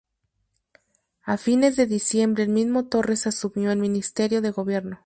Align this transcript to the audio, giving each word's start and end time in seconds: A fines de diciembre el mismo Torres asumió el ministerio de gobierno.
A 1.21 1.37
fines 1.37 1.75
de 1.75 1.85
diciembre 1.85 2.41
el 2.41 2.49
mismo 2.49 2.85
Torres 2.87 3.27
asumió 3.27 3.71
el 3.71 3.77
ministerio 3.77 4.41
de 4.41 4.49
gobierno. 4.49 4.99